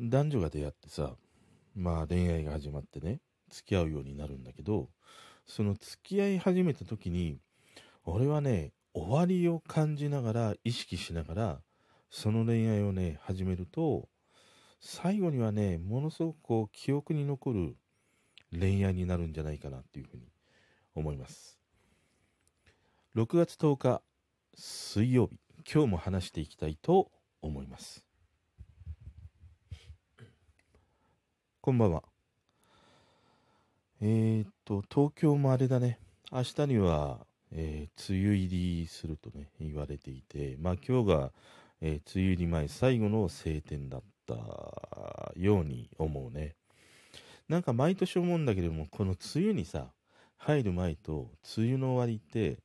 [0.00, 1.16] 男女が出会ってさ、
[1.74, 4.88] まあ恋愛が始まってね、付き合うようになるんだけど、
[5.46, 7.40] その付き合い始めた時に、
[8.04, 11.60] 俺はね、終わりを感じながら、意識しながら、
[12.10, 14.08] その恋愛をね、始めると、
[14.80, 17.76] 最後にはね、ものすごくこう、記憶に残る
[18.52, 20.32] 恋愛になるんじゃないかなっていうふうに
[20.94, 21.58] 思います。
[23.16, 24.02] 6月10日、
[24.54, 25.38] 水曜日、
[25.70, 27.10] 今日も話していきたいと
[27.42, 28.07] 思います。
[31.68, 32.02] こんばんは。
[34.00, 35.98] えー、っと、東京もあれだね。
[36.32, 37.18] 明日には、
[37.52, 41.30] えー、梅雨入りするとね、言われていて、まあ今日が、
[41.82, 46.54] えー、梅雨入り前最後の晴天だったように思うね。
[47.50, 49.88] なんか毎年思うんだけども、この梅雨にさ、
[50.38, 52.62] 入る前と梅雨の終わりって、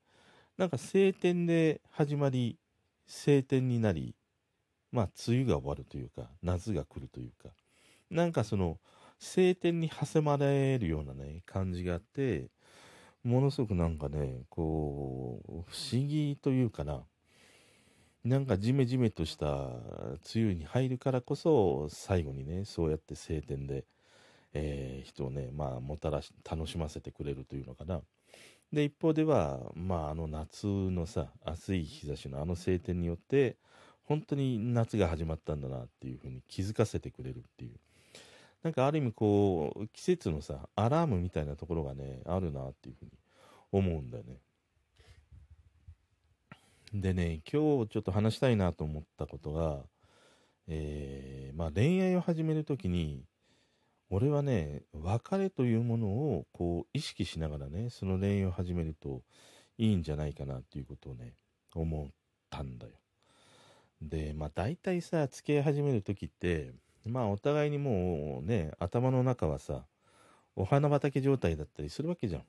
[0.58, 2.58] なんか晴天で始まり、
[3.06, 4.16] 晴天になり、
[4.94, 7.50] まあ梅雨が終わるというか、夏が来るというか、
[8.14, 8.78] なんかその、
[9.18, 12.50] 晴天に挟まれるようなね、感じがあって、
[13.24, 17.04] ものすごくなんかね、こう、不思議というかな、
[18.24, 23.86] なんかジメジメとした梅雨に入るからこそ、最後にね、そうやって晴天で、
[24.54, 28.02] えー、人をね、まあ、もたらし、楽しませてくれるというのかな。
[28.72, 33.58] で、一方では、まあ、あの夏のさ、暑い日差しのあの晴天によって、
[34.04, 37.80] 本当に夏が始まったんだなっていうふうに気づかせてくれるっていう。
[38.64, 43.12] なんかある意味こう、季節のさ、アラームみたいなところがね、あるなっていうふうに
[43.72, 44.40] 思うんだよね。
[46.94, 49.84] でね、今日ちょっと話したいなと思ったことが、
[50.68, 53.26] えー、まあ恋愛を始めるときに、
[54.10, 59.24] 俺はね、別れというものをこう意識しながらね、その恋愛を始めると
[59.78, 61.34] いいんじゃないかなっていうことをね、
[61.74, 62.10] 思っ
[62.50, 62.94] たんだよ。
[64.02, 66.74] で、まあ大体さ、付き合い始めるときって、
[67.06, 69.86] まあお互いにもうね、頭の中はさ、
[70.56, 72.44] お花畑状態だったりするわけじゃん。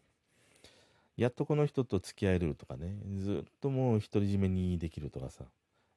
[1.16, 5.44] やっとこの人と付き合えるとかね、ずっともう独り占めにできるとかさ、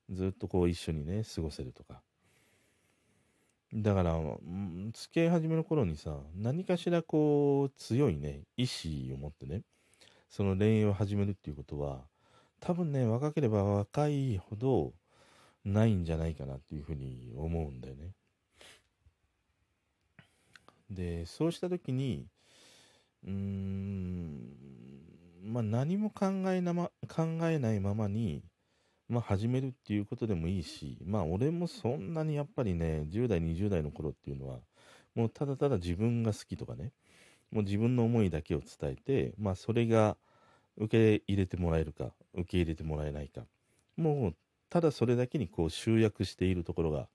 [0.09, 2.01] ずっとこう一緒にね、過ごせるとか。
[3.73, 4.13] だから、
[4.94, 9.63] 付き合い始めの頃にさ、何かしらこう、強いね、意志を持ってね、
[10.29, 12.06] その恋愛を始めるっていうことは、
[12.59, 14.94] 多分ね、若ければ若いほど
[15.66, 18.13] ないんじゃないかなっていうふうに思うんだよね。
[20.90, 22.28] で、そうした時に、
[23.25, 24.53] うーん、
[25.44, 28.44] まあ何も考えなま、考えないままに、
[29.09, 34.59] まあ始めるっていうことでもいいし、まあ俺もそんなにやっぱりね、10代、20代の頃っていうのは、
[35.16, 36.94] もうただただ自分が好きとかね、
[37.52, 40.18] もう自分の思いだけを伝えて、まあそれが
[40.78, 43.46] 受け入れてもらえるか、受け入れてもらえないか、
[43.98, 44.36] もう
[44.69, 47.09] ただそれだけにこう集約しているところが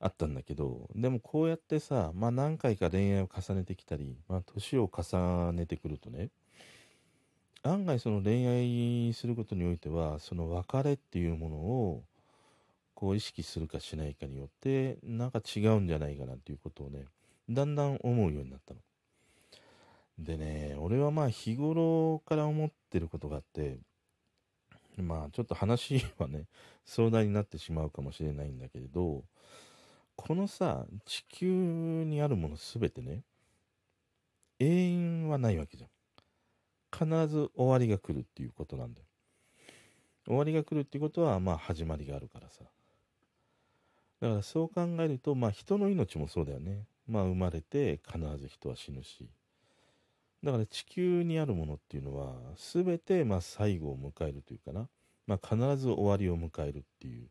[0.00, 6.28] あったんだけど、でもこうやってさ、まあ何回か恋愛を重ねてきたり、まあ年を重ねてくるとね、
[7.62, 12.04] 案外その恋愛することにおいては、その別れっていうものを、
[12.94, 17.04] こう意識するかしないかによって、なんか違うんじゃないかなっていうことをね、
[17.50, 18.80] だんだん思うようになったの。
[20.18, 23.78] でね、俺はまあ日頃から思ってることがあって、
[24.96, 26.44] まあちょっと話はね、
[26.84, 29.22] 壮大になってしまうかもしれないんだけれど、
[30.18, 33.22] このさ、地球にあるものすべてね、
[34.58, 35.90] 永遠はないわけじゃん。
[36.92, 39.06] 必ず終わりが来るっていうことなんだよ。
[40.26, 42.64] 終わりが来るっていうことは、まあ始まりがあるからさ。
[44.20, 46.84] だからそう考えると、まあ人の命もそうだよね。
[47.06, 49.30] まあ生まれて必ず人は死ぬし。
[50.42, 54.88] だから地球にあるものっていうのは、すべてまあ最後を迎えるというかな。
[55.28, 57.28] まあ必ず終わりを迎えるっていう。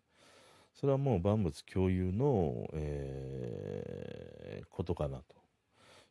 [0.80, 5.24] それはもう万物共有の、えー、ことかなと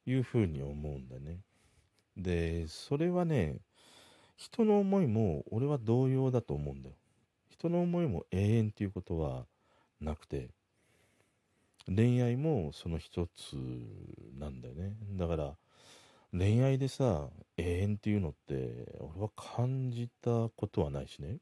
[0.07, 1.39] いうふうに思うんだね。
[2.17, 3.61] で、それはね、
[4.37, 6.97] 人の思いも俺は同様だと思うんだよ。
[7.49, 9.47] 人の思いも永遠っていうことは
[10.01, 10.51] なくて、
[11.87, 13.55] 恋愛もその一つ
[14.37, 14.97] なんだよね。
[15.13, 15.55] だから、
[16.33, 21.37] 恋愛でさ、永遠っていうのって、俺は感じたことはないしね。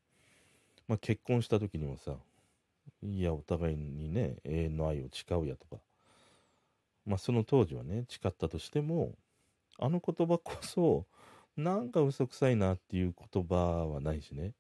[0.87, 2.17] まあ結婚した時にもさ、
[3.05, 5.83] いや、お互いにね、永遠の愛を誓うやとか。
[7.05, 9.13] まあ、その当時はね、誓ったとしても、
[9.79, 11.05] あの言葉こそ、
[11.57, 14.55] なんか嘘くさいなっていう言葉はないしね。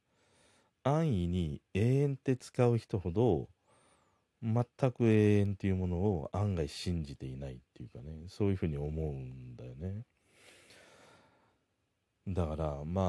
[0.83, 3.49] 安易に永遠って使う人ほど、
[4.43, 10.03] 全く永遠っていうものを案外信じていないっていうかね、そういうふうに思うんだよね。
[12.29, 13.05] だから、まあ、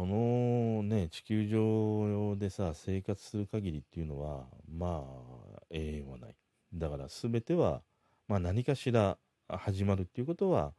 [0.00, 6.34] このね、地球上でさ、生活する限りっていうのは、まあ、永遠はない。
[6.72, 7.82] だから全ては、
[8.26, 10.72] まあ、何かしら始まるっていうことは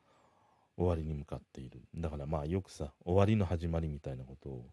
[0.76, 1.84] 終わりに向かっている。
[1.94, 4.66] だからまあよくさ、終わりの始まりみたいなことを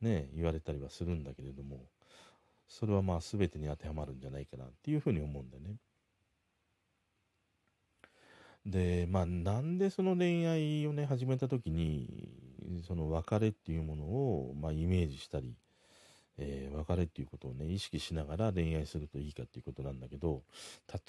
[0.00, 1.80] ね、言われたりはするんだけれども、
[2.68, 5.74] それはまあ全てに当てはまるんじゃないかなっていうふうに思うんだよね。
[8.64, 12.43] で、まあなんでその恋愛をね、始めた時に、
[12.86, 15.54] その別れっていうものを、まあ、イメージしたり、
[16.38, 20.42] えー、別れっていうことをね、意識しながら恋愛するといいかっていうことなんだけど、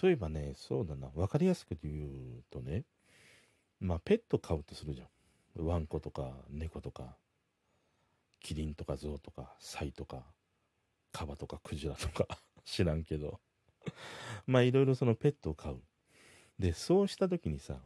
[0.01, 2.83] 例えばね、そうだな、分かりやすく言うとね、
[3.79, 5.07] まあ、ペット飼うとするじゃん。
[5.57, 7.15] ワンコとか猫とか、
[8.41, 10.23] キリンとかゾウとか、サイとか、
[11.11, 12.27] カバとかクジラとか
[12.65, 13.39] 知らんけど
[14.45, 15.81] まあいろいろそのペットを飼う。
[16.59, 17.79] で、そうした時にさ、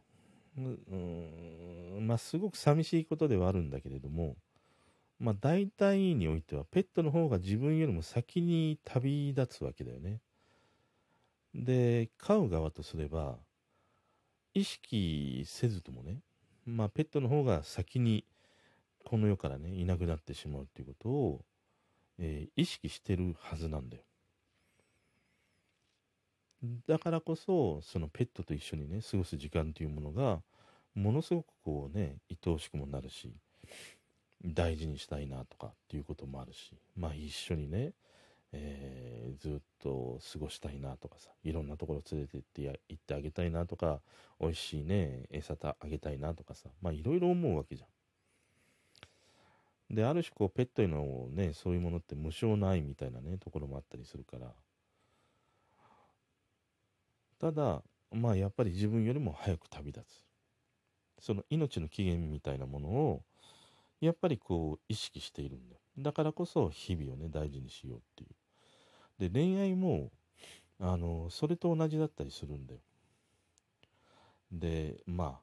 [0.57, 0.61] う
[2.01, 4.35] ん、まあすごく寂しいことではあるんだけれども、
[5.19, 10.19] まあ大体においてはペットの方が自分よりも先に旅立つわけだよね。
[11.53, 13.37] で、飼う側とすれば、
[14.53, 16.19] 意識せずともね、
[16.65, 18.25] まあペットの方が先に
[19.05, 21.45] この世からね、いなくなってしまうっていうことを、
[22.19, 24.03] えー、意識してるはずなんだよ。
[26.87, 30.41] だからこそ、そのペットと一緒にね、過ごす時間というものが、
[30.93, 33.31] ものすごくこうね、愛おしくもなるし、
[34.43, 37.93] 大事にしたいなとかっていうこともあるし、まあ一緒にね、
[38.51, 44.01] えー、ずっと過ごしたいなとかさ、いろんなところ連れてってや行ってあげたいなとか、
[44.39, 47.85] 美味しいね、餌あげたいなとかさ、まあいろいろ思うわけじゃ
[49.93, 49.95] ん。
[49.95, 54.51] で、ある種こうペットへのね、そういうものって無償の愛みたいなね、ところもあったりするから、
[57.39, 60.29] ただ、まあやっぱり自分よりも早く旅立つ。
[61.21, 63.23] その命の起源みたいなものを、
[64.01, 65.81] やっぱりこう意識しているんだよ。
[65.97, 69.29] だからこそ日々をね、大事にしようっていう。
[69.29, 70.11] で、恋愛も、
[70.79, 72.79] あの、それと同じだったりするんだよ。
[74.51, 75.41] で、まあ、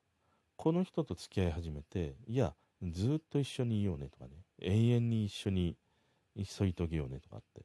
[0.56, 5.76] この人と付き合い始めて、いや、ずっと一緒にいようねとかね、永遠に一緒に
[6.44, 7.62] 添い遂げようねとかって、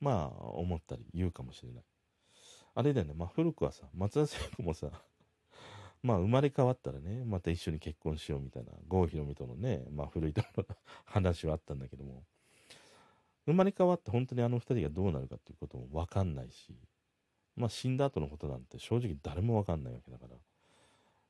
[0.00, 1.84] まあ、思ったり言うかもしれない。
[2.76, 4.90] あれだよね、まあ古くはさ、松田聖子もさ、
[6.02, 10.76] まあ生まれ変わったらね、また一緒に結婚しようみたいな、郷ひろみとのね、まあ古いところの
[11.06, 12.22] 話はあったんだけども、
[13.46, 16.76] 生まれ変わって本当にあの二人がどうなるかっていうこともわかんないし、
[17.56, 20.36] まあ死んだ後のことなんて正直誰もわかんないわけだから、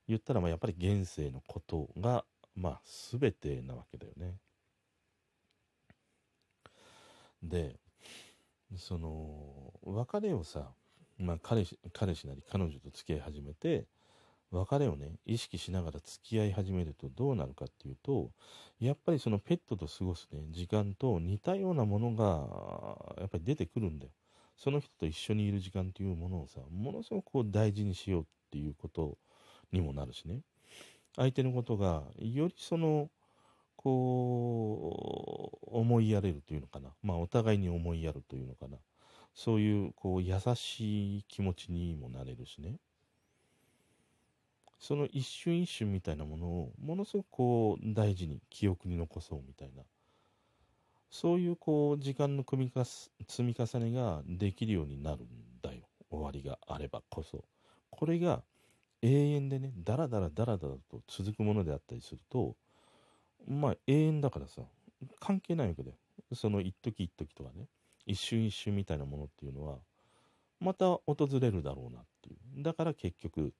[0.09, 2.25] 言ったらまあやっぱり現世のことが、
[2.57, 4.35] まあ全てなわけだよね。
[7.41, 7.79] で、
[8.77, 10.73] その、別れをさ、
[11.19, 13.87] まあ、彼氏彼氏なり彼女と付き合い始めて
[14.51, 18.31] 別れをね意識しながら付き合い始めるとどうなるかっていうと
[18.81, 24.11] やっぱりそのペットと過ごすね時間と似たようなものがやっぱり出てくるんだよ。
[24.57, 29.19] その人と一緒にいる時間っていうものをさものすごくこう大事にしようっていうこと
[29.71, 30.41] にもなるしね。
[31.17, 33.11] 相手のことがよりその
[33.77, 36.91] こう思いやれるというのかな。
[37.03, 38.79] まあお互いに思いやるというのかな。
[39.37, 42.79] そういうこう優しい気持ちにもなれるしね。
[44.79, 49.83] その一瞬一瞬みたいなものをものすごくこう大事に記憶に残そうみたいな。
[51.11, 55.29] そういうこう時間の組みかす積み重ねができるようになるん
[55.63, 55.83] だよ。
[56.11, 57.45] 終わりがあればこそ。
[57.91, 58.43] これが
[59.03, 62.57] 永遠でねダラダラダラダラと続くものであったりすると
[63.47, 64.63] まあ永遠だからさ
[65.21, 65.97] 関係ないわけだよ。
[66.33, 67.67] その一時一時とかね。
[68.07, 69.79] 一瞬一瞬みたいなものっていうのは
[70.61, 73.53] また訪れるだろうなっていうだから結局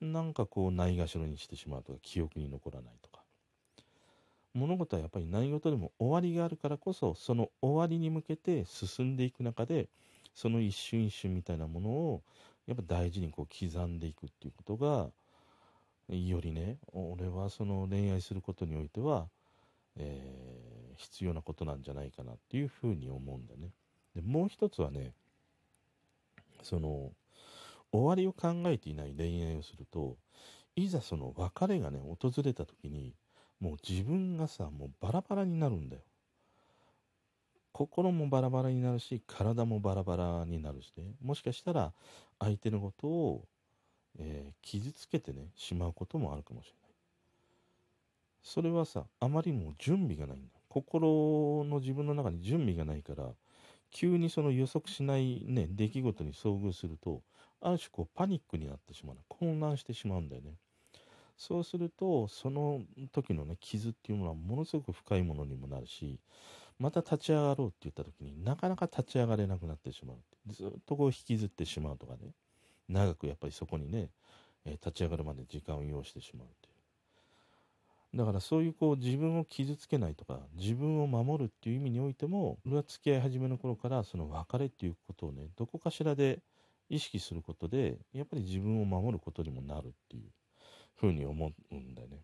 [0.00, 3.22] なんかこうないがしろにしてしまうとか記憶に残らないとか
[4.54, 9.88] 物事はやっぱり何事でも終わりがあるからこそその終わりに向けて進んでいく中で
[10.34, 12.22] その一瞬一瞬みたいなものを
[12.66, 15.10] やっぱ大事にこう刻んでいくっていうことが
[16.08, 19.28] よりね俺はその恋愛することにおいては、
[19.96, 23.70] えー、必要なことなんじゃないかなっていうふうに思うんだね。
[24.20, 25.12] でもう一つはね
[26.62, 27.10] その
[27.92, 30.16] 終わりを考えていない恋愛をすると
[30.76, 33.14] いざその別れがね訪れた時に
[33.60, 36.02] もう自分がさもうバラバラになるんだよ。
[37.72, 41.14] 心もバラバラになるし体もバラバラになるしね。
[41.22, 41.92] もしかしたら
[42.38, 43.44] 相手のことを、
[44.18, 46.90] えー、傷つけてねしまうこともあるかもしれない。
[48.42, 50.48] それはさあまりも準備がないんだ。
[50.68, 53.30] 心の自分の中に準備がないから
[53.90, 57.22] 急にその予測しないね、出来事に遭遇すると、
[57.60, 59.16] ある種こうパニックになってしまう。
[59.28, 60.54] 混乱してしまうんだよね。
[61.36, 62.82] そうすると、その
[63.12, 66.18] 時のね、傷っていうものはものすごく深いものにもなるし、
[66.80, 70.16] また立ち上がろうって言った時になかなか立ち上がれなくなってしまう
[70.50, 72.32] ずっとこう引きずってしまうとかね
[72.88, 74.08] 長くやっぱりそこにね、
[74.64, 76.69] え、立ち上がるまで時間を要してしまうっていう
[78.14, 86.40] だからそういうこう自分を傷つけないとか自分を守るっていう意味においても俺は付き合い始めの頃からその別れっていうことをねどこかしらで
[86.88, 90.24] 意識することでやっぱり自分を守ることにもなるっていう
[90.96, 92.18] ふうに思うんだよね。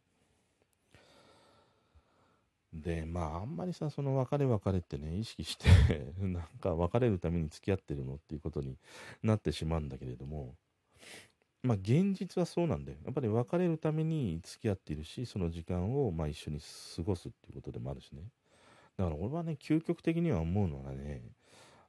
[2.73, 5.69] でまああんまりさその別れ別れってね意識して
[6.19, 8.77] なんか別れるために付き合ってるのっていうことに
[9.23, 10.57] なってしまうんだけれども
[11.67, 18.23] まあ現実はそうなんだよやっぱり別れるために付き合っているしその時間をまあ一緒に過ごすっていうことでもあるしね
[18.97, 21.23] だから俺はね究極的には思うのはね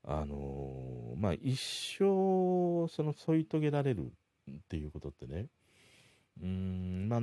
[0.03, 1.60] あのー、まあ一
[2.00, 4.12] 生その添い遂げられる
[4.50, 5.48] っていうことってね
[6.41, 7.19] うーんまあ、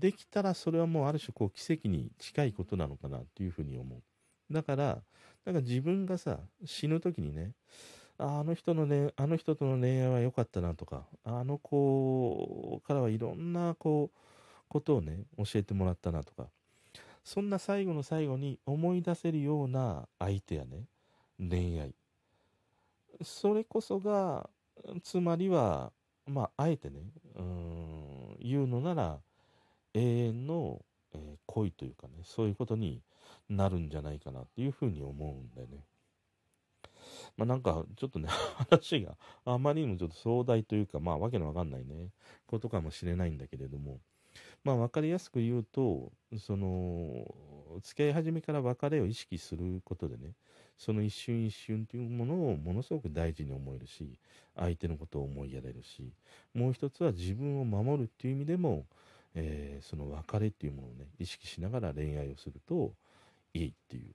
[0.00, 4.02] できたらそれはもうある種こう奇跡に近いことなのかなっていうふうに思う。
[4.52, 5.02] だから、
[5.44, 7.52] だから自分がさ、死ぬ時にね、
[8.22, 14.18] ああの人のね、あの人との恋愛は良かったなとか、あの子からはいろんなこう、
[14.68, 16.48] ことをね、教えてもらったなとか、
[17.24, 20.84] そんな最後の最後に思い出せるような相手やね、
[21.38, 21.94] 恋愛。
[23.22, 24.48] それこそが、
[25.02, 25.92] つまりは、
[26.26, 27.00] まあ、あえてね、
[27.34, 29.18] うん、言うのなら、
[29.94, 33.02] 永遠の、え、恋というかね、そういうことに
[33.48, 35.84] なるんじゃないかなっていうふうに思うんだよね。
[37.42, 38.28] まあなんかちょっとね、
[38.70, 42.10] 話があまりにもちょっと壮大というか、まあわけのわかんないね、
[42.46, 43.98] ことかもしれないんだけれども、
[44.62, 47.34] まあ分かりやすく言うと、その、
[47.82, 50.34] 付き合い始めから別れを意識することでね、
[50.78, 54.20] その一瞬一瞬というものをものすごく大事に思えるし、
[54.54, 56.12] 相手のことを思いやれるし、
[56.54, 58.86] もう一つは自分を守るっていう意味でも、
[59.34, 62.92] えー、その別れっていうものをね、意識しながら恋愛をすると
[63.52, 64.14] いいっていう、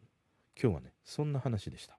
[0.62, 1.96] 今日はね、そんな話でした。